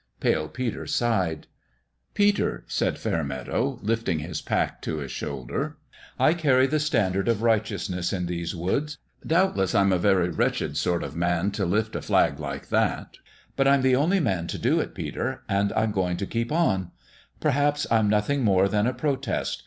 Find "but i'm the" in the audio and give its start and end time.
13.55-13.95